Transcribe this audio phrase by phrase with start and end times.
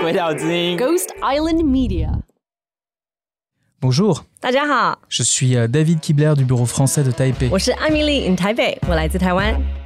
[0.00, 2.20] 鬼岛之音 Ghost Island Media.
[3.80, 7.48] Bonjour, 大家好，je suis euh, David Kibler du bureau français de Taipei.
[7.50, 9.79] 我是艾米丽 in 台北，我来自台湾。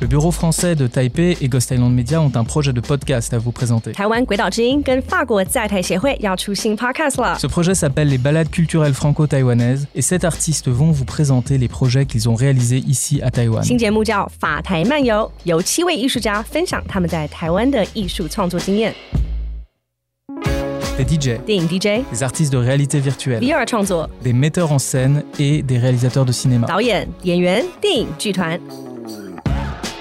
[0.00, 3.38] Le bureau français de Taipei et Ghost Island Media ont un projet de podcast à
[3.38, 3.92] vous présenter.
[3.92, 7.38] 台湾鬼岛之音跟法国在台协会要出新 podcast 了。
[7.38, 12.30] Ce projet s'appelle les balades culturelles franco-taïwanaises et sept artistes vont vous présenter les projets qu'ils
[12.30, 13.62] ont réalisés ici à Taïwan.
[13.62, 18.94] 新节目叫《法台漫游》，由七位艺术家分享他们在台湾的艺术创作经验。
[20.96, 26.24] Des DJ, 电影 DJ、des artistes de réalité virtuelle, VR 创作、des metteurs en scène et des réalisateurs
[26.24, 26.66] de cinéma.
[26.66, 28.58] 导演、演员、电影剧团，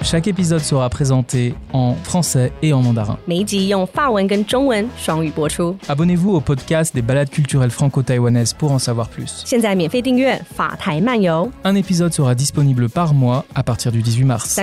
[0.02, 3.18] Chaque épisode sera présenté en français et en mandarin.
[3.26, 5.76] 每一集用法文跟中文双语播出。
[5.88, 9.44] Abonnez-vous au podcast des balades culturelles franco-taïwanaises pour en savoir plus.
[9.46, 14.58] 现在免费订阅《法台漫游》，Un épisode sera disponible par mois à partir du 18 mars.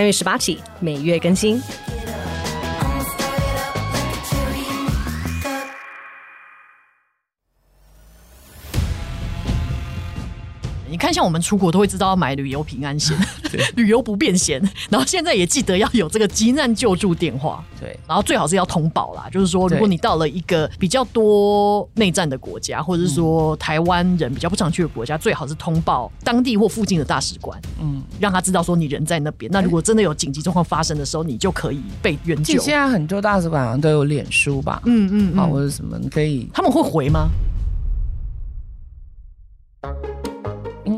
[11.06, 13.16] 看，像我们出国都会知道要买旅游平安险
[13.76, 19.28] 旅游不便险，然后现在也记得要有这个急难救助电话，对，然后最好是要通报啦。
[19.30, 29.50] 就是说，如果你到了一个比较多内战的国家，或者是说台湾人比较不常去的国家，最好是通报当地或附近的大使馆，嗯，让他知道说你人在那边。
[29.52, 32.60] 那如果真的有紧急状况发生的时候，你就可以被援救。
[32.60, 37.28] 现在很多大使馆好像都有脸书吧，嗯嗯啊，嗯，或者什么，你可以，他们会回吗？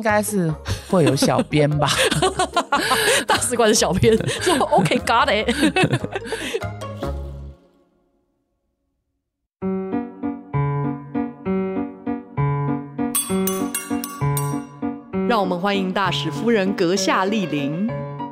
[0.09, 0.51] 该是
[0.89, 1.91] 会有小编吧。
[3.29, 5.55] 大使馆的小编 说 OK，got、it。
[15.29, 17.87] 让我们欢迎大使夫人阁下莅临。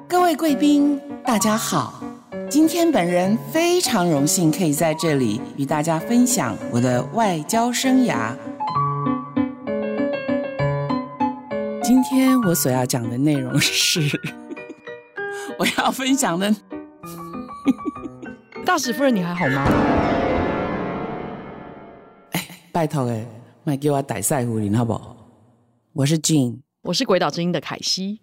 [0.08, 2.02] 各位贵宾，大家好！
[2.48, 8.30] 今天本人非常荣幸可以在这里与大家分享我的外交生涯。
[12.16, 14.00] 天我所要讲的内容是，
[15.58, 16.54] 我要分享的。
[18.64, 19.64] 大使夫人，你还好吗？
[22.32, 23.26] 哎，拜托哎，
[23.64, 25.14] 卖给我逮赛胡林好不好？
[25.92, 26.60] 我是 Jean。
[26.82, 28.22] 我是鬼岛之音的凯西。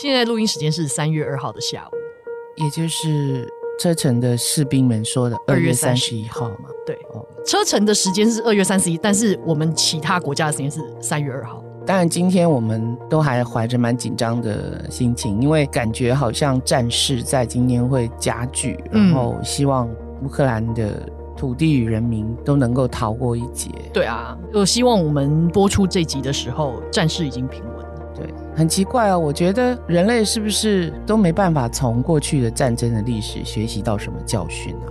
[0.00, 3.48] 现在录音时间是三月二号的下午，也就是
[3.78, 6.68] 车臣的士兵们说的二月三十一号嘛。
[6.86, 11.62] 对，哦，车臣的时间是二月三十一，但是我们其他国家的时间是三月二号。
[11.84, 19.88] 当然今天我们都还怀着蛮紧张的心情，因为感觉好像战事在今天会加剧，嗯然后希望
[20.22, 21.02] 乌克兰的
[21.36, 23.68] 土地与人民都能够逃过一劫。
[23.92, 27.84] 对啊，我希望我们播出这集的时候，战事已经平稳
[28.54, 34.88] 很奇怪哦，我觉得人类是不是都没办法从过去的战争的历史学习到什么教训啊？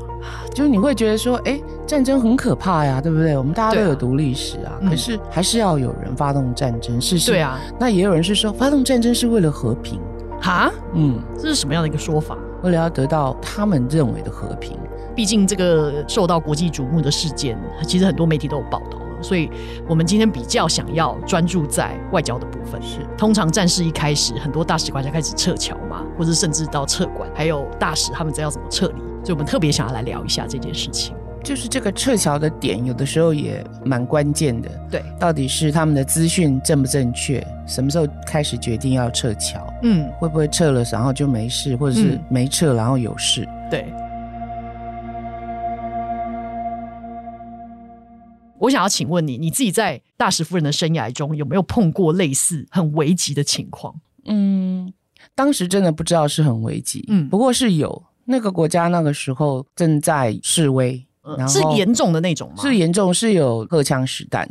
[0.53, 3.37] 就是你会觉得说，哎，战争很可怕呀，对不对？
[3.37, 7.31] 我们大家都有读历史啊，啊可是还是要有人发动战争，是是。
[7.31, 9.99] 对啊，那也有人是说，发动战争是为了和平，
[10.39, 12.37] 哈，嗯，这是什么样的一个说法？
[12.63, 14.77] 为了要得到他们认为的和平。
[15.15, 19.49] 毕竟这个受到国际瞩目的事件，其实很多媒体都有报道了，所以
[19.87, 22.81] 我们今天比较想要专注在外交的部分。
[22.81, 31.15] 是，通常战事一开始，很多大使馆就开始撤侨嘛，或者甚至到撤馆，还有大使他们在要怎么撤离，所以我们特别想要来聊一下这件事情。
[31.43, 34.69] 就是这个撤侨的点，有的时候也蛮关键的。
[34.91, 37.45] 对，到底是他们的资讯正不正确？
[37.65, 39.59] 什么时候开始决定要撤侨？
[39.81, 43.47] 嗯，会不会撤了然后就没事，或者是嗯没撤然后有事？
[43.71, 43.91] 对。
[48.61, 53.93] 我想要请问你，你自己在大使夫人的生涯中有没有碰过类似很危急的情况？
[54.25, 54.93] 嗯，
[55.35, 57.27] 当时真的不知道是很危急，嗯。
[57.27, 58.03] 不过是有。
[58.25, 61.05] 那个国家那个时候正在示威，
[61.37, 62.63] 然后是严重的那种吗？
[62.63, 64.49] 是严重，是有荷枪实弹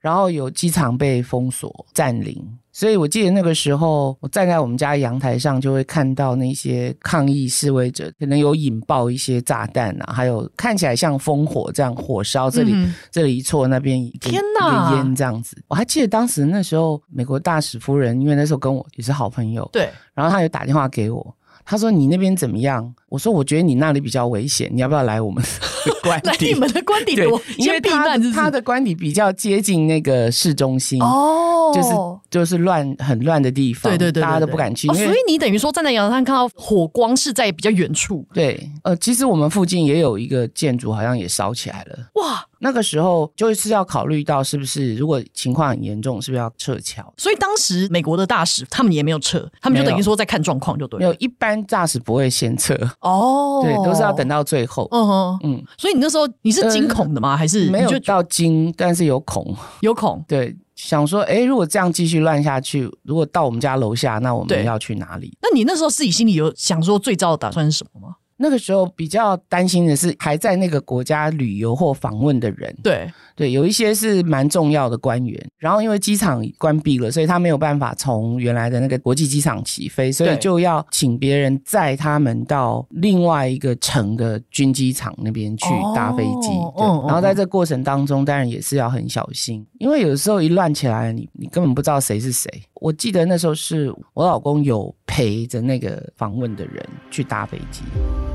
[0.00, 2.40] 然后有机场被封锁占领，
[2.70, 15.60] 所以我记得那个时候我站在我们家阳台上，就会看到那些抗议示威者可能有引爆一些炸弹啊，还有看起来像烽火这样火烧这里、嗯这里一错那边一天哪一个烟这样子。
[15.66, 21.34] 我还记得当时那时候美国大使夫人，因为那时候跟我也是好朋友，对，然后他有打电话给我。
[21.64, 25.42] 他说：“你那边怎么样？”我说：“我觉得你那里比较危险，你要不要来我们？
[26.02, 26.52] ”官那邸。
[26.52, 27.40] 你们的官邸多？
[27.56, 31.88] 因为他是是他的官邸比较接近那个市中心，哦，就是
[32.32, 34.88] 就是乱很乱的地方，对对对，大家都不敢去。
[34.88, 41.98] 哦，所以你等于说站在阳台上看到火光是在比较远处，对，呃，其实我们附近也有一个建筑，好像也烧起来了。
[42.14, 42.44] 哇！
[42.64, 47.12] 那个时候就是要考虑到是不是，如果情况很严重，是不是要撤侨？
[47.16, 51.00] 所以当时美国的大使他们也没有撤，他们就等于说在看状况就对了。
[51.00, 54.86] 没有，一般大使不会先撤，哦，对，都是要等到最后。
[54.92, 57.36] 嗯哼，嗯，所以你那时候你是惊恐的吗？
[57.36, 59.54] 还是没有就到惊，但是有恐。
[59.80, 60.24] 有恐？
[60.28, 65.36] 对，想说，哎，如果这样继续乱下去，如果到我们家楼下，那我们要去哪里？
[65.40, 68.16] 那你那时候自己心里有想说最糟的打算是什么吗？
[68.42, 72.76] 那个时候比较担心的是，还在那个国家旅游或访问的人。
[72.82, 86.48] 对，对，有一些是蛮重要的官员，然后因为机场关闭了，所以他没有办法从原来的那个国际机场起飞，所以就要请别人载他们到另外一个城的军机场那边去搭飞机。
[86.48, 92.50] 哦对，嗯然后在这过程当中，当然也是要很小心，因为有时候一乱起来，你你根本不知道谁是谁。
[92.82, 97.82] 我记得那时候是我老公有陪着那个访问的人去搭飞机。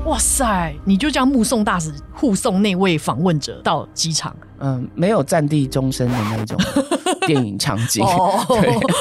[0.06, 4.34] 哇塞，你就这样目送大使护送那位访问者到机场？
[4.60, 6.58] 嗯，没有战地终身的那种
[7.28, 8.02] 电影场景。
[8.02, 8.42] 哦，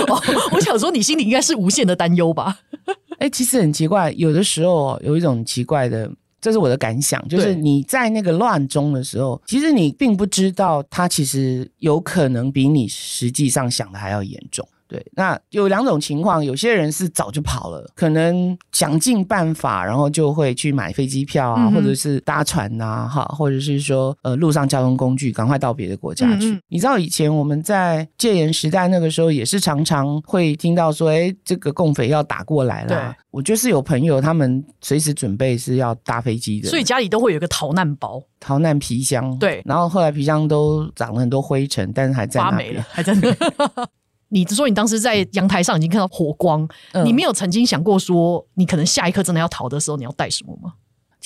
[0.10, 0.22] 哦
[0.52, 2.60] 我想说你心里应该是无限的担忧吧？
[3.20, 6.12] 哎、其实很奇怪，有的时候有一种奇怪的，
[6.42, 14.68] 这是我的感想，就是你在那个乱中的时候，其实你并不知道它其实有可能比你实际上想的还要严重。
[14.88, 26.52] 对，那有两种情况，有些人是早就跑了，可能想尽办法，然后就会去买飞机票啊，嗯或者是搭船啊，哈，或者是说呃路上交通工具，赶快到别的国家去。
[26.52, 32.88] 嗯嗯你知道以前我们在戒严时代那个时候，也是常常会听到说，哎，这个共匪要打过来了。
[32.88, 32.98] 对
[33.32, 39.38] 我就是有朋友，他们随时准备是要搭飞机的，所以家里都会有一个逃难包，逃难皮箱。
[39.38, 42.86] 对然后后来皮箱都长了很多灰尘，但是还在那边发霉了，。
[42.90, 43.28] 还在那。
[44.30, 50.74] 你说你当时在阳台上已经看到火光，嗯你没有曾经想过说，你可能下一刻真的要逃的时候，你要带什么吗？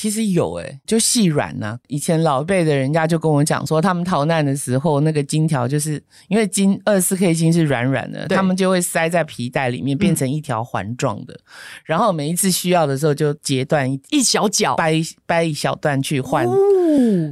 [0.02, 1.78] 其实有诶、就细软呐。
[1.88, 11.40] 以前老一辈的人家就跟我讲说，他们逃难的时候，那个金条就是因为金二十四 K 金是软软的，他们就会塞在皮带里面，变成一条环状的。
[11.86, 16.56] 然后每一次需要的时候，就截断一一小角，掰掰一小段去换哦，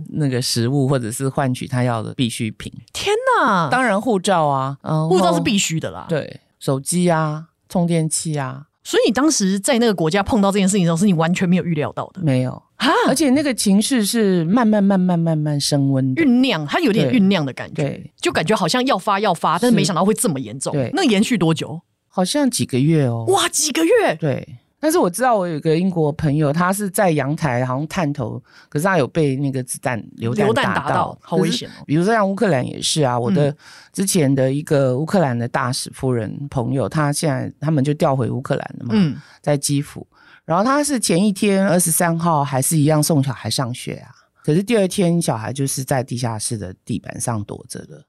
[0.10, 2.72] 那个食物，或者是换取他要的必需品。
[2.94, 3.68] 天哪！
[3.72, 12.52] 当然护照啊，嗯，护照是必须的啦。，对，手机啊，充电器啊，所以你当时在那个国家碰到这件事情的时候，是你完全没有预料到的没有。
[12.78, 16.24] 哈，而且那个情绪是慢慢慢慢慢慢升温的。
[16.24, 20.74] 酝酿，它有点对酝酿的感觉对，就感觉好像要发要发，但是没想到会这么严重。
[20.74, 21.80] 对那延续多久？
[22.08, 23.26] 好像几个月哦。
[23.28, 24.16] 哇，几个月！
[24.16, 31.84] 对，但是我知道我有一个英国朋友，他是在阳台好像探头，可是他有被那个子弹流流弹打到，好危险哦。
[31.86, 33.56] 比如说像乌克兰也是啊，我的嗯
[33.92, 40.08] 之前的一个乌克兰的大使夫人朋友，他现在他们就调回乌克兰了嘛，嗯，在基辅，
[40.46, 44.12] 然后他是前一天二十三号还是一样送小孩上学啊，
[44.44, 48.06] 可是第二天小孩就是在地下室的地板上躲着了。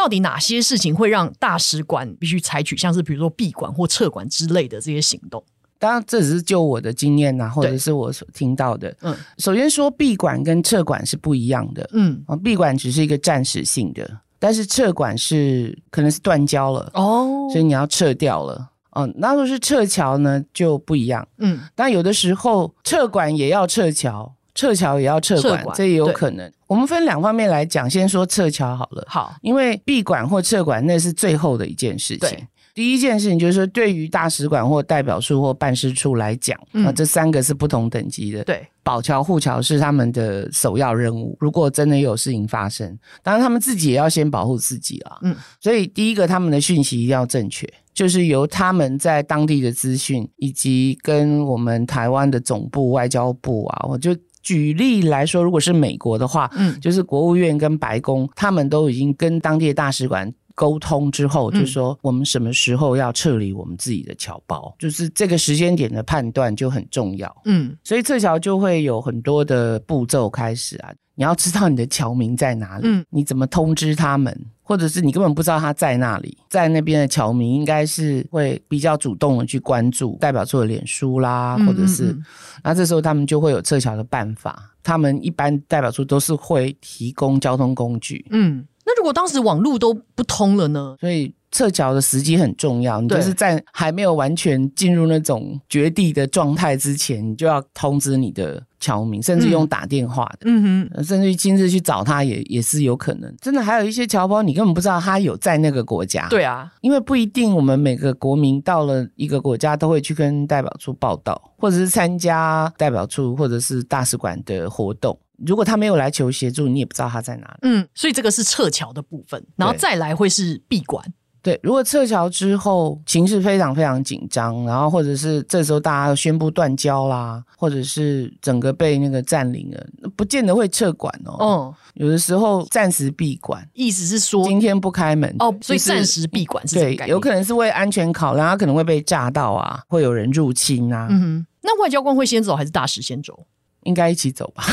[0.00, 5.44] 到底哪些事情会让大使馆必须采取像是比如说闭馆或撤馆之类的这些行动？
[5.78, 8.96] 当然，这只是就我的经验呐、啊，或者是我所听到的。
[9.02, 11.86] 嗯首先说闭馆跟撤馆是不一样的。
[11.92, 18.70] 嗯，啊，闭馆只是一个暂时性的，但是撤馆是可能是断交了，哦，所以你要撤掉了。
[18.96, 21.28] 嗯，那如果是撤侨呢，就不一样。
[21.38, 26.52] 嗯，但有的时候撤馆也要撤侨，撤侨也要撤管，这也有可能。
[26.66, 29.02] 我们分两方面来讲，先说撤侨好了。
[29.08, 32.46] 好，因为闭馆或撤馆那是最后的一件事情对。
[32.74, 38.44] 第一件事情就是说，对于大使馆或代表处或办事处来讲，啊、嗯这三个是不同等级的。
[38.44, 41.36] 对，保侨护侨是他们的首要任务。
[41.40, 45.18] 如果真的有事情发生，当然他们自己也要先保护自己啦。
[45.22, 54.16] 嗯，所以第一个，他们的讯息一定要正确，就是由他们在当地的资讯，以及跟我们台湾的总部、外交部啊，我就。
[54.42, 56.78] 举例来说，如果是美国的话，嗯。
[56.80, 61.60] 就是国务院跟白宫，他们都已经跟当地的大使馆沟通之后，嗯。
[61.60, 67.34] 就说我们什么时候要撤离我们自己的侨胞，就是这个时间点的判断就很重要。
[67.44, 74.34] 嗯，所以撤侨就会有很多的步骤开始啊，你要知道你的侨民在哪里，嗯你怎么通知他们，
[74.70, 82.16] 或者是你根本不知道他在那里，在那边的侨民应该是会比较主动的去关注代表处的脸书啦，嗯或者是
[82.62, 90.94] 那这时候他们就会有撤侨的办法，他们一般代表处都是会提供交通工具，嗯，那如果当时网络都不通了呢？
[91.00, 91.34] 所以。
[91.50, 103.34] 撤侨的时机很重要，你就是在还没有完全进入那种绝地的状态之前，你就要通知你的侨民，甚至用打电话的，嗯哼，甚至亲自去找他也也是有可能。
[103.40, 106.28] 真的还有一些侨胞，你根本不知道他有在那个国家。
[106.28, 115.18] 对啊，因为不一定我们每个国民到了一个国家都会去跟代表处报到，或者是参加代表处或者是大使馆的活动。
[115.44, 117.58] 如果他没有来求协助，你也不知道他在哪里。
[117.62, 121.02] 嗯，所以这个是撤侨的部分，然后再来会是闭馆。
[121.42, 131.36] 对，如果撤侨之后情势非常非常紧张，然后或者是这时候大家宣布断交啦，或者是整个被那个占领了，不见得会撤馆哦。
[131.40, 137.06] 嗯，有的时候暂时闭馆，意思是说今天不开门哦，所以暂时闭馆是这个概念。
[137.06, 141.06] 对，有可能是为安全考量，他可能会被炸到啊，会有人入侵啊。
[141.10, 143.46] 嗯哼，那外交官会先走还是大使先走？
[143.84, 144.62] 应该一起走吧。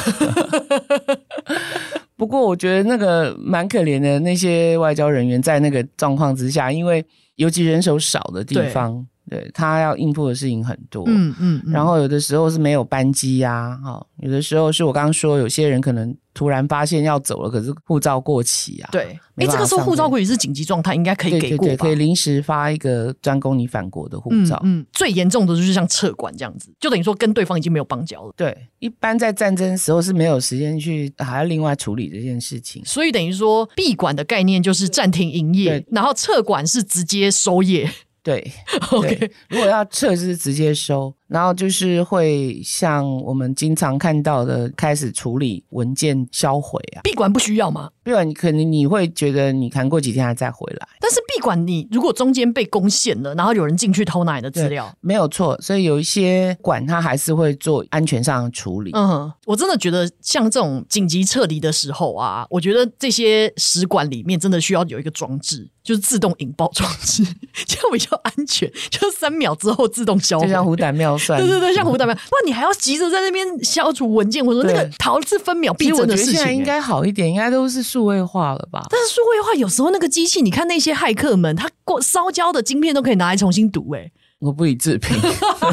[2.18, 7.06] 不过我觉得那个蛮可怜的，那些外交人员在那个状况之下，因为
[7.36, 9.08] 尤其人手少的地方。
[9.30, 21.76] 对，他要应付的事情很多，嗯嗯，然后有的时候是没有班机呀，哈，有的时候是我刚刚说，有些人可能突然发现要走了，可是护照过期啊，对，哎，这个时候护照过期是紧急状态，应该可以给过吧？
[21.78, 24.58] 可以临时发一个专供你返国的护照。
[24.64, 28.34] 嗯，最严重的就是像撤管这样子，就等于说跟对方已经没有邦交了。
[28.38, 37.92] 对，一般在战争时候是没有时间去还要另外处理这件事情，所以等于说闭馆的概念就是暂停营业，然后撤管是直接收业。
[38.28, 38.52] 对，
[38.92, 41.16] OK，如果要撤是直接收。
[41.28, 47.02] 然后就是会像我们经常看到的，开始处理文件销毁啊。
[47.04, 47.90] 闭馆不需要吗？
[48.04, 55.60] 闭馆可能你会觉得你谈过几天还再回来，但是闭馆你如果中间被攻陷了，然后有人进去偷拿你的资料，没有错。
[55.62, 58.92] 所以有一些馆它还是会做安全上的处理。
[58.94, 67.24] 嗯哼，我真的觉得像这种紧急撤离的时候啊，我觉得这些使馆里面真的需要有一个装置，就是自动引爆装置，
[67.68, 71.38] 这样比较安全，就三秒之后自动销毁，就像虎胆妙。
[71.38, 76.34] 对对对，像胡大苗，不然你还要急着在那边消除文件，或者说那个逃是分秒必争的事情。
[76.34, 78.86] 现在应该好一点，应该都是数位化了吧？
[78.90, 83.92] 但是数位化有时候那个机器，你看那些骇客们，他过烧焦的晶片都可以拿来重新读。
[83.94, 85.16] 哎，我不予置评，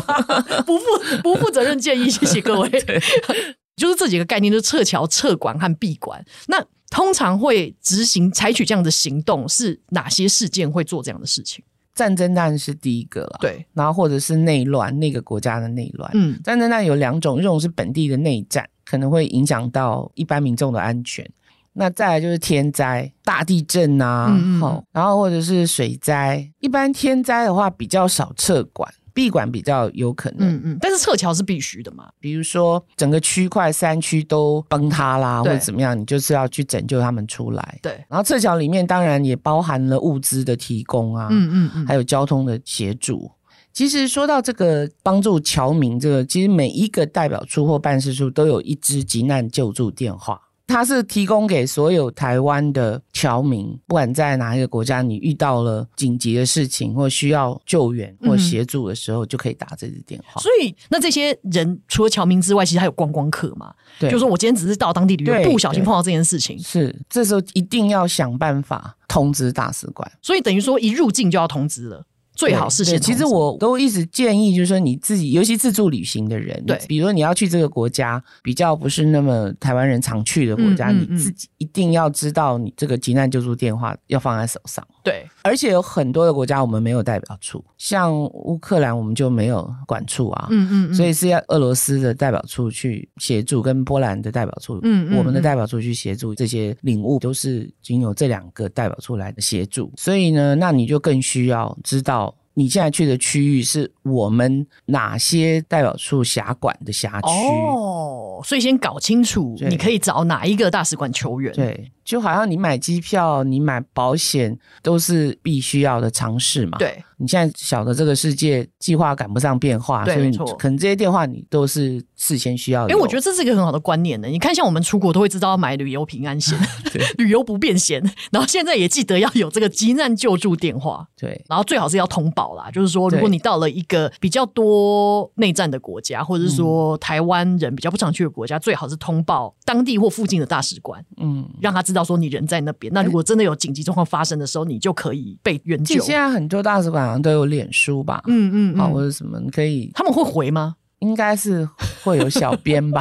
[0.64, 0.84] 不负
[1.22, 2.70] 不负责任建议，谢谢各位。
[3.76, 6.24] 就是这几个概念，就是撤侨、撤管和闭管。
[6.46, 11.64] 那通常会执行采取这样的行动，是哪些事件会做这样的事情？
[11.94, 16.10] 战争当然是第一个了，对，然后或者是内乱，那个国家的内乱。
[16.14, 21.28] 嗯，战争当然有两种，一种是本地的内战，可能会影响到一般民众的安全。
[21.74, 26.48] 那再来就是天灾，大地震啊，嗯嗯，然后或者是水灾。
[26.60, 28.92] 一般天灾的话比较少撤馆。
[29.14, 32.10] 闭馆比较有可能，嗯嗯，但是撤侨是必须的嘛？
[32.18, 37.78] 比如说整个区块山区都崩塌啦，或者怎么样，你就是要去拯救他们出来。
[37.80, 43.30] 对，然后撤侨里面当然也包含了物资的提供啊，嗯嗯嗯，还有交通的协助。
[43.72, 50.40] 其实说到这个帮助侨民，这个其实每一个代表处或办事处都有一支急难救助电话。
[50.66, 60.40] 它是提供给所有台湾的侨民，不管在哪一个国家，你遇到了紧急的事情或需要救援或协助的时候，就可以打这支电话。
[60.40, 63.74] 所以，那这些人除了侨民之外，其实还有观光客嘛？
[64.00, 70.10] 对，就是说我今天只是到当地旅游，不小心碰到这件事情，是这时候一定要想办法通知大使馆。
[70.22, 72.04] 所以等于说一入境就要通知了。
[72.34, 73.00] 最好是先。
[73.00, 84.86] 其实我都一直建议，就是说你自己，尤其自助旅行的人，对，比如说你要去这个国家，比较不是那么台湾人常去的国家，嗯嗯嗯，你自己一定要知道，你这个急难救助电话要放在手上。
[85.02, 102.34] 对，而且有很多的国家我们没有代表处，像乌克兰我们就没有管处啊，嗯，嗯嗯，所以是要俄罗斯的代表处去协助，跟波兰的代表处，嗯，嗯，嗯，我们的代表处去协助，这些领物都是仅有这两个代表处来的协助，所以呢，那你就更需要知道。
[102.56, 107.26] 你现在去的区域是我们哪些代表处辖管的辖区？
[107.26, 111.52] 哦，所以先搞清楚，你可以找哪一个大使馆求援。
[111.52, 111.90] 对。
[112.04, 116.76] 就好像你买机票、你买保险都是必须要的常识嘛。
[116.78, 122.92] 对，你现在晓得这个世界计划赶不上变化，对，所以可能这些电话你都是事先需要的。
[122.92, 124.28] 哎，我觉得这是一个很好的观念呢。
[124.28, 126.58] 你看，像我们出国都会知道要买旅游平安险、
[127.16, 131.06] 旅游不便险，然后现在也记得要有这个急难救助电话。
[131.16, 141.94] 对，然后最好是要通报啦，就是说如果你到了一个比较多内战的国家，或者是说台湾人比较不常去的国家，最好是通报当地或附近的大使馆，嗯，让他知道。
[141.94, 146.02] 到说你人在那边，那如果真的有紧急状况发生的时候，你就可以被援救。
[146.02, 148.20] 现在很多大使馆好像都有脸书吧？
[148.26, 150.74] 嗯嗯，好或者什么，你可以他们会回吗？
[150.98, 151.68] 应该是
[152.02, 153.00] 会有小编吧。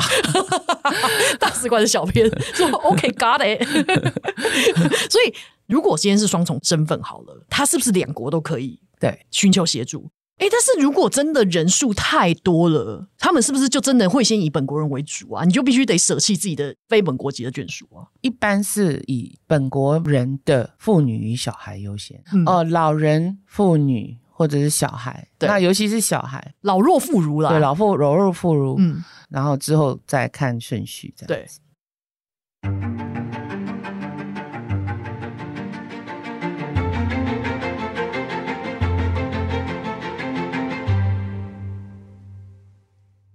[1.39, 3.63] 大使馆的小编 说 OK，got it。
[5.09, 5.33] 所以，
[5.65, 10.09] 如果今天是双重身份好了，他是不是两国都可以对寻求协助？
[10.37, 15.45] 哎，但是如果真的人数太多了，他们是不是就真的会先以本国人为主啊？
[15.45, 18.07] 你就必须得舍弃自己的非本国籍的眷属啊？
[18.21, 31.59] 一般是以本国人的妇女与小孩优先，哦、老人、妇女或者是小孩，对那尤其是小孩，老弱妇孺啦，对，老妇老弱妇孺，嗯，然后之后再看顺序，这样子。
[32.63, 33.12] 对。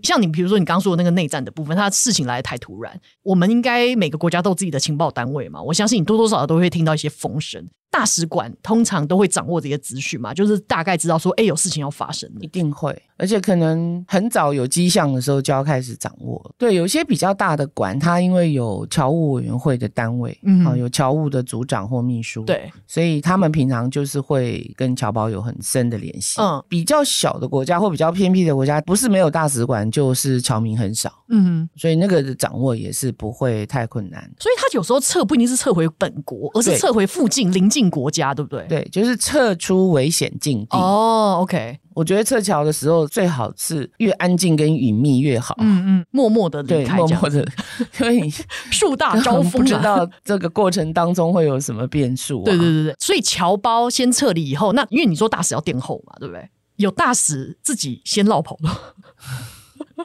[0.08, 7.68] 像你，比如说你刚刚说的那个内战的部分，它事情来的太突然，我们应该每个国家都有自己的情报单位嘛，我相信你多多少少都会听到一些风声。
[7.90, 16.54] 大使馆通常都会掌握这些资讯嘛，就是大概知道说，哎，有事情要发生了，一定会，而且可能很早有迹象的时候就要开始掌握。
[16.58, 26.40] 对，有些比较大的馆，它因为有侨务委员会的单位，嗯哼，有侨务的组长或秘书，对，所以他们平常就是会跟侨胞有很深的联系。
[26.40, 34.22] 嗯，比较小的国家或比较偏僻的国家，不是没有大使馆，就是侨民很少，嗯哼，所以那个的掌握也是不会太困难。
[34.38, 37.77] 所以他有时候撤不一定是撤回本国，而是撤回附近邻近。
[37.90, 38.66] 国家对不对？
[38.66, 40.78] 对，就是撤出危险境地。
[40.78, 41.78] 哦、oh，OK。
[41.94, 45.56] 我觉得撤侨的时候最好是越安静跟隐秘越好。
[45.58, 47.44] 嗯嗯，默默的离开，默默的，
[48.00, 48.30] 因为
[48.70, 52.44] 树大招风，不知道这个过程当中会有什么变数、啊。
[52.44, 56.48] 对对对对，所以侨胞先撤离以后，那因为你说大使要殿后嘛，对不对？
[56.76, 58.94] 有大使自己先落跑了？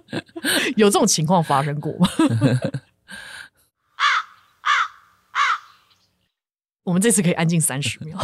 [0.76, 2.10] 有这种情况发生过吗？
[6.84, 8.18] 我们这次可以安静三十 秒，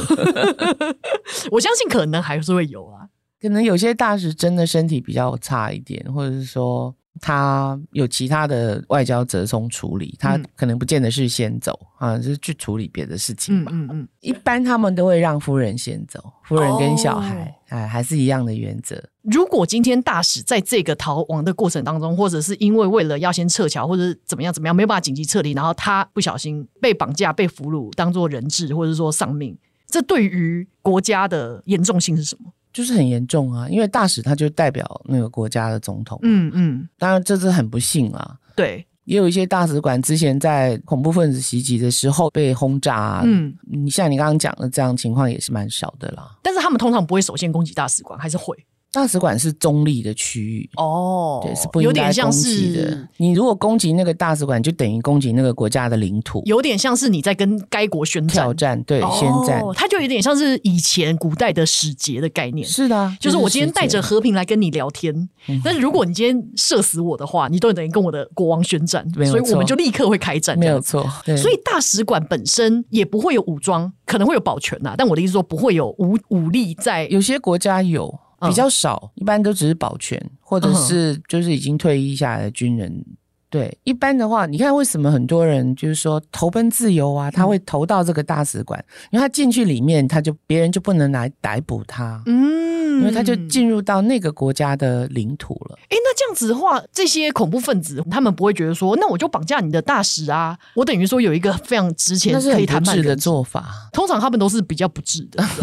[1.52, 3.10] 我相信可能还是会有啊，
[3.42, 6.96] 可能有些大使真的身体比较差一点，或者是说。
[7.22, 13.72] 他有其他的外交折冲处理，他可能不见得是先走、嗯、啊，就是去处理别的事情吧。
[13.74, 19.04] 嗯嗯，嗯一般他们都会让夫人先走，夫人跟小孩，哦、哎，还是一样的原则。
[19.24, 32.52] 如果今天大使在这个逃亡的过程当中，或者是因为为了要先撤侨，或者是怎么样怎么样，没有办法紧急撤离，然后他不小心被绑架、被俘虏，当做人质，或者说丧命，这对于国家的严重性是什么？
[32.80, 36.18] 就是很严重啊，因为大使他就代表那个国家的总统。
[36.22, 38.38] 嗯嗯，当然这是很不幸啊。
[38.56, 43.22] 对，也有一些大使馆之前在恐怖分子袭击的时候被轰炸啊。
[43.26, 46.38] 嗯，你像你刚刚讲的这样情况也是蛮少的啦。
[46.42, 48.56] 但是他们通常不会首先攻击大使馆，还是会？
[48.92, 53.08] 大使馆是中立的区域哦，对，是不应该攻击的。
[53.18, 58.46] 你如果攻击那个大使馆，就等于攻击那个国家的领土，有点像是你在跟该国宣战。
[58.46, 62.68] 挑战，对，哦、宣战，它就有点像是以前古代的使节的概念。
[62.68, 65.14] 是的，就是我今天带着和平来跟你聊天，
[65.46, 70.58] 是但是如果你今天射死我的话，你都等于跟我的国王宣战，所以我们就立刻会开战。
[70.58, 77.06] 没有错，所以大使馆本身也不会有武装，可能会有保全呐，但我的意思说不会有武武力在。
[77.10, 78.18] 有些国家有。
[78.42, 83.04] 比较少，一般都只是保全，或者是就是已经退役下来的军人。
[83.50, 87.32] 对，一般的话，你看为什么很多人就是说投奔自由啊？
[87.32, 92.22] 他会投到这个大使馆，因为他进去里面，他就别人就不能来逮捕他。
[92.28, 95.80] 嗯，因为他就进入到那个国家的领土了。
[95.90, 100.56] 哎，那这样子的话，这些恐怖分子他们不会觉得说，那我就绑架你的大使啊？
[100.76, 103.90] 我等于说有一个非常值钱可以谈判的做法。
[103.92, 105.44] 通常他们都是比较不智的，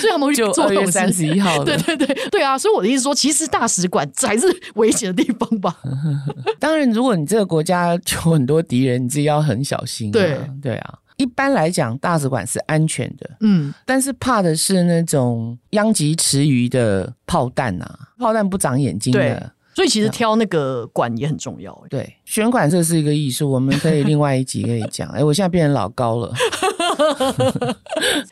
[0.00, 1.62] 所以他们会做二月三十一号。
[1.62, 2.58] 对对对对啊！
[2.58, 5.76] 所以我的意思说，其实大使馆才是危险的地方吧？
[6.58, 10.12] 当然，如如果你这个国家有很多敌人，你自己要很小心啊。
[10.12, 13.30] 对对啊，一般来讲，大使馆是安全的。
[13.40, 19.52] 嗯，但是怕的是那种殃及池鱼的炮弹啊，炮弹不长眼睛的。
[19.74, 21.78] 对，所以其实挑那个管也很重要。
[21.90, 25.08] 对，选馆这是一个艺术，我们可以另外一集可以讲。
[25.14, 26.32] 哎，我现在变成老高了。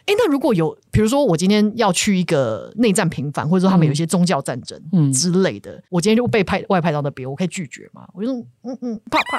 [0.07, 8.07] 哎，那如果有，比如说我今天要去一个内战频繁，或者说他们有一些宗教战争嗯之类的，嗯、我今天就被派外派到那边，我可以拒绝吗？
[8.15, 9.39] 我就说嗯嗯，怕怕，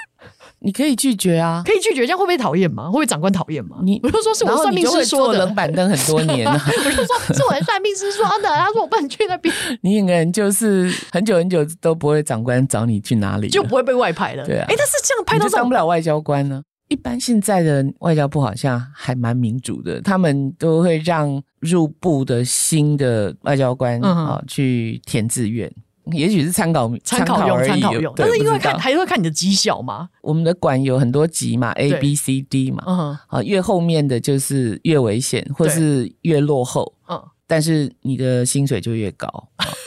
[0.63, 2.86] 你可以拒绝啊，可以拒绝，这样会不会讨厌吗？
[2.86, 3.78] 会不会长官讨厌吗？
[3.84, 6.54] 你我就说是我算命师说的，冷板凳很多年了，
[6.86, 14.45] 我就说是我的算命师说的，他说我不能去那边，你应该就是很久很久都不会长官找你去哪里，就不会被外派了。
[14.45, 16.63] 对啊，哎，但是这样派到当不了外交官呢？
[16.89, 25.71] 一般现在的外交部好像还蛮民主的，他们都会让入部的新的外交官啊、嗯哦、去填志愿，
[26.12, 30.10] 也许是参考参考用参考用，但是因为看还是会看你的绩效嘛。
[30.22, 32.84] 我们的管有很多级嘛，A、B、C、D 嘛，
[33.28, 39.28] 啊、越后面的就是越危险，或是越落后，嗯，但是你的薪水就越高，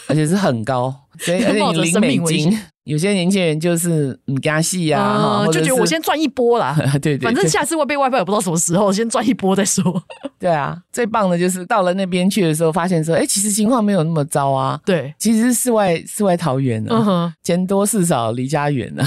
[0.09, 2.59] 而且是很高，所以 而且你领美金。
[2.87, 6.73] 有些年轻人就是嗯，加戏啊，就觉得我先赚一波啦。
[7.03, 9.83] 对，对对，反正下次会被外派，也不知道什么时候， 先赚一波再说。
[10.39, 14.81] 对啊，最棒的就是到了那边去的时候，发现说，哎，其实情况没有那么糟啊。
[14.87, 19.05] 对，其实是世外世外桃源啊，嗯、钱多事少离家远啊，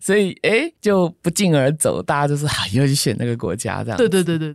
[0.00, 3.98] 所以哎，就不胫而走，大家就是啊，以后去选那个国家这样。
[3.98, 4.54] 对对对对。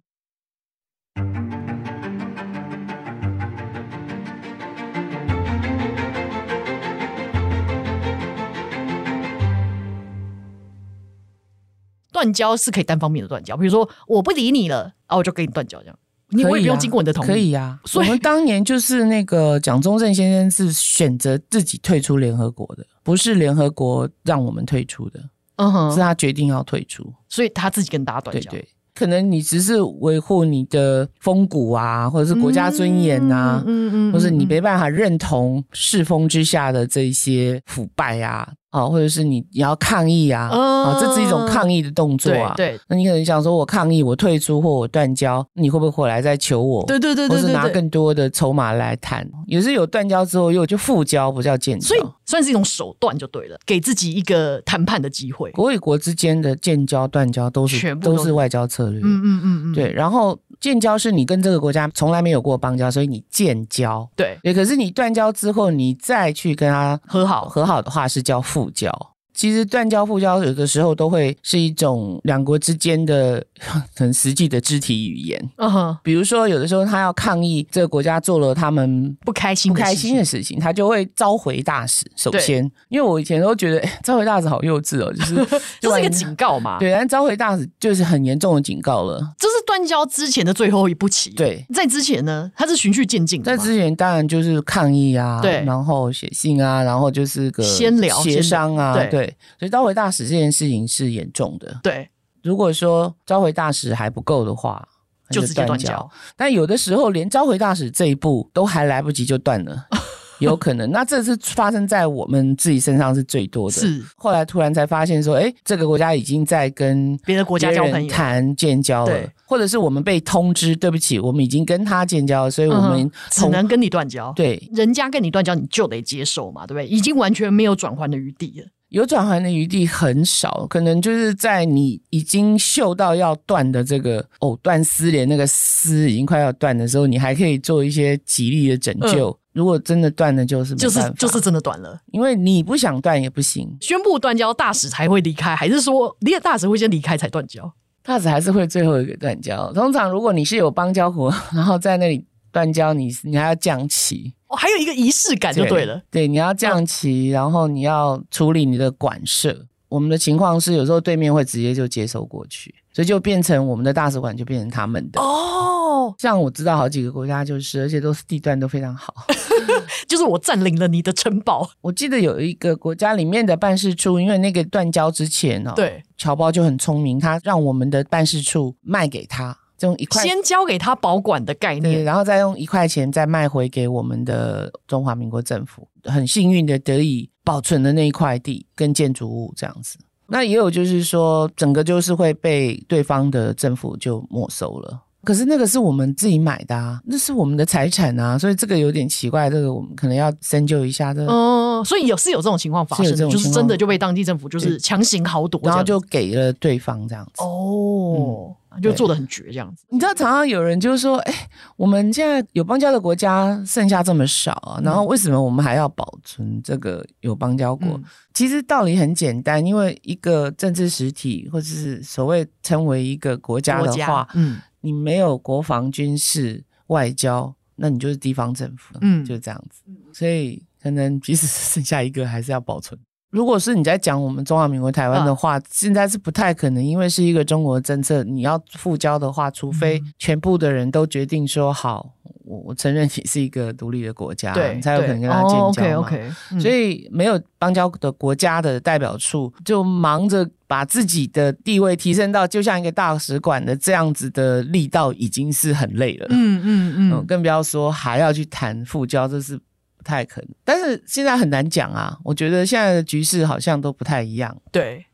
[12.13, 15.99] 断交是可以单方面的断交，比如说我不理你了啊，我就跟你断交这样，
[16.29, 17.27] 你我也不用经过你的同意。
[17.27, 25.19] 可以啊，所以我们当年就是那个蒋中正先生是选择自己退出联合国的，不是联合国让我们退出的，
[25.57, 28.51] 嗯哼，是他决定要退出，所以他自己跟大家断交。
[28.51, 38.53] 对对，可能你只是维护你的风骨啊，或者是国家尊严啊，嗯嗯，嗯嗯嗯，或者你没办法认同世风之下的这些腐败啊。
[38.73, 42.55] 啊，或者是你你要抗议啊，嗯、啊，这是一种抗议的动作啊。
[42.57, 46.83] 对，对那你可能想说，我抗议，我退出或我断交，你会不会回来再求我？
[46.87, 49.29] 对对对对，或是拿更多的筹码来谈？
[49.45, 55.51] 也是有断交之后又就复交，不叫建交，所以算是一种手段就对了，给自己一个谈判的机会。
[55.51, 58.99] 国与国之间的建交、断交都是全部都，都是外交策略。
[59.03, 59.93] 嗯嗯嗯嗯，对。
[59.93, 64.09] 然后建交是你跟这个国家从来没有过邦交，所以你建交。
[64.15, 68.89] 对对，可是你断交之后，你再去跟他和好和好的话，是叫复交。
[69.33, 73.43] 其实断交、复交有的时候都会是一种两国之间的
[73.95, 75.49] 很实际的肢体语言。
[75.57, 82.05] 嗯哼，比如说有的时候他要抗议这个国家做了他们不开心、不开心的事情，他就会召回大使。
[82.15, 85.35] 首先，因为我以前都觉得，哎， 召回大使好幼稚哦，就是
[85.81, 86.77] 就是一个警告嘛。
[86.79, 89.19] 对，但召回大使就是很严重的警告了。
[89.39, 91.31] 这是断交之前的最后一步棋。
[91.31, 93.41] 对，在之前呢，他是循序渐进。
[93.41, 99.22] 在之前当然就是抗议啊，对，然后写信啊，然后就是个先聊协商啊，对。
[99.25, 101.79] 对，所以召回大使这件事情是严重的。
[101.83, 102.09] 对，
[102.41, 104.87] 如果说召回大使还不够的话，
[105.29, 106.09] 就直接断交。
[106.35, 109.87] 但有的时候连召回大使这一步都还来不及就断了。
[110.39, 113.77] 有可能，那这是发生在我们自己身上是最多的。
[113.77, 124.33] 是，后来突然才发现说，哎，这个国家已经在跟别的国家交朋友谈建交了，或者是我们被通知，对不起，我们已经跟他建交了，所以我们、嗯、只能跟你断交。
[124.33, 126.87] 对，人家跟你断交，你就得接受嘛，对不对？
[126.87, 128.67] 已经完全没有转换的余地了。
[128.93, 139.31] 有转圜的余地很少，可能就是在你已经嗅到要断的这个藕断丝连，那个丝已经快要断的时候，你还可以做一些极力的拯救。
[139.31, 143.69] 嗯如果真的断了，就是就是就是真的断了，因为你不想断也不行。
[143.81, 147.71] 宣布断交，大使才会离开，还是说你的大使会先离开才断交？
[148.01, 149.71] 大使还是会最后一个断交。
[149.73, 155.95] 通常如果你是有邦交国，然后在那里断交，你你还要降旗哦，还有一个仪式感就对了。
[156.11, 159.65] 对，对，你要降旗，嗯、然后你要处理你的馆舍。
[159.89, 166.13] 我们的情况是，有时候对面会直接就接收过去，所以就变成我们的大使馆就变成他们的哦。
[166.17, 169.13] 像我知道好几个国家就是，而且都是地段都非常好，
[170.07, 171.69] 就是我占领了你的城堡。
[171.81, 179.55] 我记得有一个国家里面的办事处，因为那个断交之前哦，对，侨胞就很聪明，他让我们的办事处卖给他。
[179.87, 189.97] 用一块先交给他保管的概念，然后再用一块钱再卖回给我们的中华民国政府，很幸运的得以保存的那一块地跟建筑物这样子。
[190.27, 195.01] 那也有就是说，整个就是会被对方的政府就没收了。
[195.25, 201.13] 可是那个是我们自己买的啊，那是我们的财产啊，所以这个有点奇怪，这个我们可能要深究一下。
[201.13, 207.41] 这个，哦，所以有是有这种情况发生，就是真的就被当地政府就是强行豪夺，然后就给了对方这样子。
[207.43, 208.15] 哦。
[208.17, 229.81] 嗯就做的很绝这样子，你知道常常有人就说：“哎、欸，我们现在有邦交的国家剩下这么少啊，然后为什么我们还要保存这个有邦交国？”嗯、其实道理很简单，因为一个政治实体或者是所谓称为一个国家的话，嗯，你没有国防、军事、外交，那你就是地方政府，嗯，就这样子。
[230.11, 232.99] 所以可能即使是剩下一个，还是要保存。
[233.33, 238.23] 如果是你在讲我们中华民国台湾的话，啊、现在是不太可能，因为是一个中国政策。
[238.23, 242.13] 你要复交的话，除非全部的人都决定说好，
[242.45, 245.65] 我我承认你是一个独立的国家，对，你才有可能跟他建交嘛。
[245.65, 256.27] 哦、OK OK，、嗯、所以没有邦交的国家的代表处，就忙着把自己的地位提升到就像一个大使馆的这样子的力道，已经是很累了。
[256.29, 259.59] 嗯嗯嗯，嗯，更不要说还要去谈复交，这是。
[260.03, 262.19] 不太可能，但是现在很难讲啊。
[262.25, 264.61] 我觉得现在的局势好像都不太一样。
[264.69, 265.05] 对。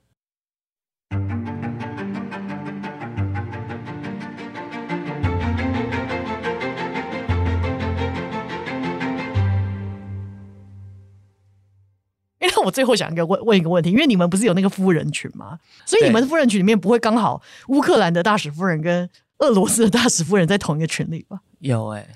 [12.41, 15.59] 那我最后想一个问问一个问题，因为你们不是有那个夫人群吗？
[15.85, 21.39] 所以你们的夫人群里面不会刚好乌克兰的大使夫人跟俄罗斯的大使夫人在同一个群里吧？
[21.59, 22.15] 有哎、 欸，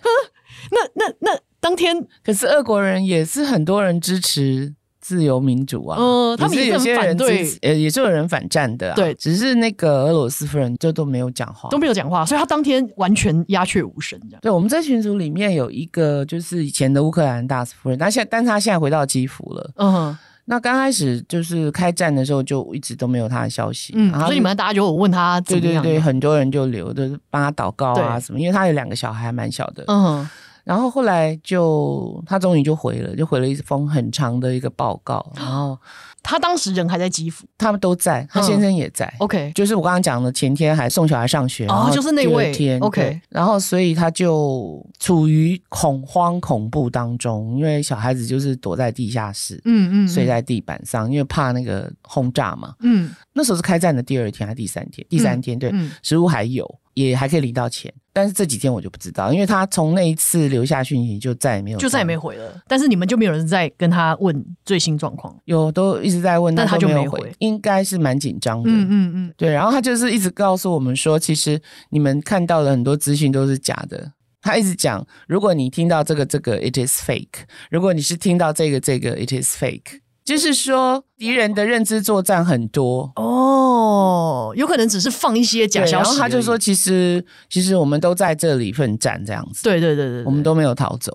[0.71, 4.75] 那那那当天，可是俄国人也是很多人支持。
[5.05, 14.39] 自由民主啊，嗯，他们也是有些人对，呃，也是有人反战的，啊，对，只是那个俄罗斯夫人就都没有讲话，都没有讲话，所以他当天完全鸦雀无声这样。
[14.41, 30.25] 对，我们在群组里面有一个就是以前的乌克兰大使夫人，但现在但他现在回到基辅了，嗯，那刚开始就是开战的时候就一直都没有他的消息，嗯，所以你们大家就有问他怎么样，对对对，很多人就留着帮他祷告啊什么，因为他有两个小孩还蛮小的，嗯。
[30.63, 35.31] 然后后来就他终于就回了，就回了一封很长的一个报告。
[35.35, 35.77] 然后
[36.23, 39.05] 他当时人还在基辅，他们都在，他先生也在。
[39.05, 42.79] 嗯、OK，就是我刚刚讲的，前天还送小孩上学，哦，就是那位天。
[42.79, 52.73] OK，然后所以他就处于恐慌恐怖当中，因为小孩子就是躲在地下室，嗯嗯，睡在地板上，因为怕那个轰炸嘛。
[52.79, 55.05] 嗯，那时候是开战的第二天还是第三天？
[55.09, 56.79] 第三天，对，嗯、食物还有。
[56.95, 62.61] 也还可以领到钱，但是这几天我就不知道，因为他从那一次留下讯息就再也没有，就再也没回了。
[62.67, 65.35] 但是你们就没有人在跟他问最新状况？
[65.45, 68.69] 有，都一直在问，但他就没回，回应该是蛮紧张的。
[68.69, 69.51] 嗯嗯嗯，对。
[69.51, 74.11] 然后他就是一直告诉我们说，其实你们看到的很多资讯都是假的。
[74.43, 77.29] 他一直讲，如果你听到这个这个，it is fake；
[77.71, 80.02] 如果你是听到这个这个，it is fake。
[80.23, 85.93] 就是说，敌人的认知作战很多哦，有可能只是放一些假消息。
[85.95, 89.63] 然后他就说，其实其实我们都在这里奋战，这样子。
[89.63, 91.11] 对对对对，我们都没有逃走。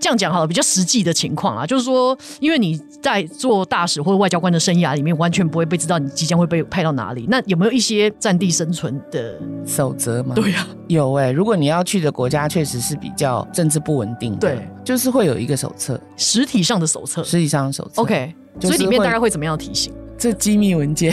[0.00, 7.26] 这样讲好了，比较实际的情况啊，就是说，因为你在做大使或者外交官的生涯里面，完全不会被知道你即将会被派到哪里。
[7.28, 10.34] 那有没有一些战地生存的守则吗？
[10.34, 11.32] 对呀、啊，有哎、欸。
[11.32, 18.00] 如果你要去的国家确实是比较政治不稳定的，对，就是会有一个手册，实体上的手册，实体上的手册。
[18.00, 19.92] OK，所以里面大概会怎么样提醒？
[20.20, 21.10] 这机密文件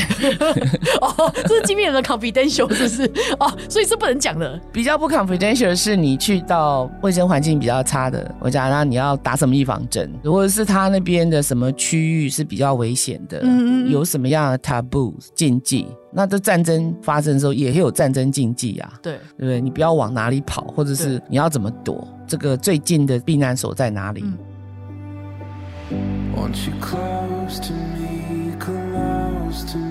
[1.02, 3.12] 哦，这是机密的 confidential，是不是？
[3.40, 4.60] 哦，所以是不能讲的。
[4.74, 15.88] 比较不 confidential 是你去到卫生环境比较差的国家，然后你要打什么预防针，或者是他那边的什么区域是比较危险的，嗯嗯，有什么样的 taboo 禁忌？
[16.12, 19.62] 那这战争发生的时候也会有战争禁忌啊，对，对不对？
[19.62, 22.06] 你不要往哪里跑，或者是你要怎么躲？
[22.28, 24.26] 这个最近的避难所在哪里？
[24.26, 24.38] 嗯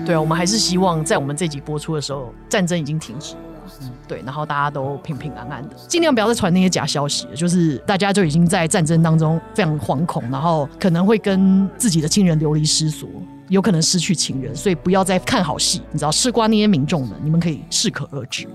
[0.05, 3.41] 对啊，我们还是希望在我们这集播出的时候，战争已经停止了。
[3.81, 13.07] 嗯，对，然后大家都平平安安的，尽量不要再传那些假消息，就是大家就已经在战争当中非常惶恐，然后可能会跟自己的亲人流离失所，
[13.49, 15.81] 有可能失去亲人，所以不要再看好戏。
[15.91, 18.51] 你知道，吃瓜那些民众们，你们可以适可而止了。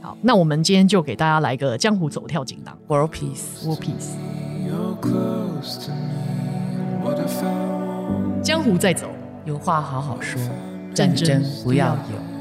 [0.00, 4.12] 好，那我们今天就给大家来个江湖走跳锦囊，World Peace，World Peace。
[8.42, 9.08] 江湖再走。
[9.44, 10.40] 有话好好说，
[10.94, 12.32] 战争不要有。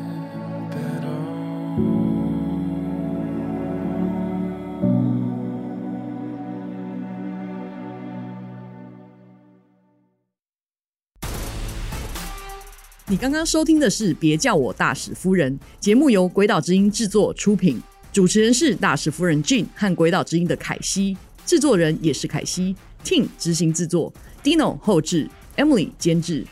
[13.08, 17.82] 你刚刚收听的是《别叫我大使夫人》节目，由鬼岛之音制作出品，
[18.14, 26.46] 主持人是大使夫人 Jin 和鬼岛之音的凯西，制作人也是凯西，Team 执行制作，Dino 后制，Emily 监制。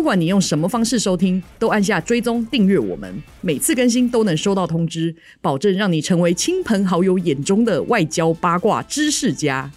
[0.00, 9.70] 不管你用什么方式收听，都按下追踪订阅我们，每次更新都能收到通知，保证让你成为亲朋好友眼中的外交八卦知识家。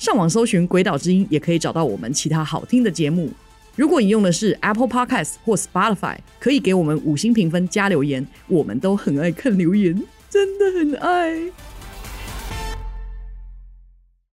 [0.00, 3.30] 上网搜寻“鬼岛之音”，也可以找到我们其他好听的节目。
[3.76, 9.94] 如果你用的是 Apple Podcast 或 Spotify，可以给我们五星评分加留言，我们都很爱看留言，
[10.28, 11.38] 真的很爱。